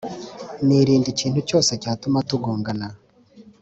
Nirinda 0.65 1.07
ikintu 1.13 1.39
cyose 1.49 1.71
cyatuma 1.81 2.17
tugongana 2.29 2.87